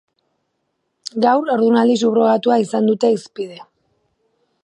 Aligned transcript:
Gaur, 1.25 1.51
haurdunaldi 1.55 1.99
subrogatua 2.03 2.59
izan 2.65 2.91
dute 2.93 3.13
hizpide. 3.17 3.63